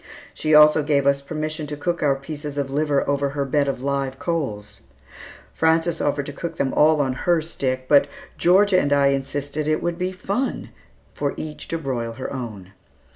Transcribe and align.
She 0.33 0.55
also 0.55 0.81
gave 0.81 1.05
us 1.05 1.21
permission 1.21 1.67
to 1.67 1.77
cook 1.77 2.01
our 2.01 2.15
pieces 2.15 2.57
of 2.57 2.71
liver 2.71 3.07
over 3.07 3.29
her 3.37 3.45
bed 3.45 3.67
of 3.67 3.83
live 3.83 4.17
coals. 4.17 4.81
Frances 5.53 6.01
offered 6.01 6.25
to 6.25 6.33
cook 6.33 6.55
them 6.55 6.73
all 6.73 6.99
on 7.01 7.13
her 7.13 7.39
stick, 7.39 7.85
but 7.87 8.07
Georgia 8.35 8.79
and 8.79 8.91
I 8.91 9.09
insisted 9.09 9.67
that 9.67 9.71
it 9.71 9.83
would 9.83 9.99
be 9.99 10.11
fun 10.11 10.71
for 11.13 11.35
each 11.37 11.67
to 11.67 11.77
broil 11.77 12.13
her 12.13 12.33
own. 12.33 12.73